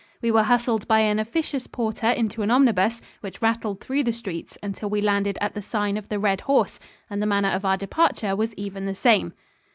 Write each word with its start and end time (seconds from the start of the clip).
We 0.19 0.31
were 0.31 0.41
hustled 0.41 0.87
by 0.87 1.01
an 1.01 1.19
officious 1.19 1.67
porter 1.67 2.07
into 2.07 2.41
an 2.41 2.49
omnibus, 2.49 3.03
which 3.19 3.39
rattled 3.39 3.81
through 3.81 4.01
the 4.01 4.11
streets 4.11 4.57
until 4.63 4.89
we 4.89 4.99
landed 4.99 5.37
at 5.39 5.53
the 5.53 5.61
Sign 5.61 5.95
of 5.95 6.09
the 6.09 6.17
Red 6.17 6.41
Horse; 6.41 6.79
and 7.07 7.21
the 7.21 7.27
manner 7.27 7.51
of 7.51 7.65
our 7.65 7.77
departure 7.77 8.35
was 8.35 8.55
even 8.55 8.85
the 8.85 8.95
same. 8.95 9.33